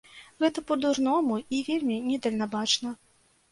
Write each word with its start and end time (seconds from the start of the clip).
Гэта 0.43 0.63
па-дурному 0.71 1.37
і 1.59 1.61
вельмі 1.69 2.01
недальнабачна. 2.09 2.97